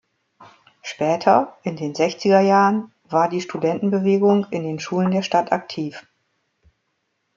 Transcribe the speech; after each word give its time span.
Später, 0.81 1.55
in 1.61 1.75
den 1.77 1.93
Sechziger 1.93 2.39
Jahren, 2.39 2.91
war 3.03 3.29
die 3.29 3.39
Studentenbewegung 3.41 4.47
in 4.49 4.63
den 4.63 4.79
Schulen 4.79 5.11
der 5.11 5.21
Stadt 5.21 5.51
aktiv. 5.51 6.07